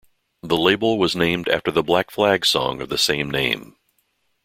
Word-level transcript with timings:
The 0.41 0.57
label 0.57 0.97
was 0.97 1.15
named 1.15 1.47
after 1.47 1.69
the 1.69 1.83
Black 1.83 2.09
Flag 2.09 2.43
song 2.43 2.81
of 2.81 2.89
the 2.89 2.97
same 2.97 3.29
name. 3.29 3.75